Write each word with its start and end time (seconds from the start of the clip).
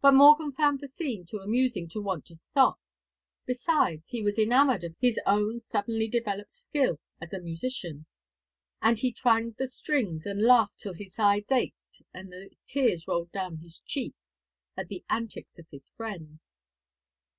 But 0.00 0.12
Morgan 0.12 0.52
found 0.52 0.80
the 0.80 0.88
scene 0.88 1.26
too 1.26 1.40
amusing 1.40 1.86
to 1.90 2.00
want 2.00 2.24
to 2.24 2.34
stop; 2.34 2.80
besides, 3.44 4.08
he 4.08 4.22
was 4.22 4.38
enamoured 4.38 4.84
of 4.84 4.96
his 4.98 5.20
own 5.26 5.60
suddenly 5.60 6.08
developed 6.08 6.50
skill 6.50 6.98
as 7.20 7.34
a 7.34 7.42
musician; 7.42 8.06
and 8.80 8.98
he 8.98 9.12
twanged 9.12 9.56
the 9.58 9.66
strings 9.66 10.24
and 10.24 10.40
laughed 10.40 10.78
till 10.78 10.94
his 10.94 11.12
sides 11.14 11.52
ached 11.52 12.00
and 12.14 12.32
the 12.32 12.48
tears 12.66 13.06
rolled 13.06 13.32
down 13.32 13.58
his 13.58 13.80
cheeks, 13.80 14.32
at 14.78 14.88
the 14.88 15.04
antics 15.10 15.58
of 15.58 15.66
his 15.70 15.90
friends. 15.90 16.40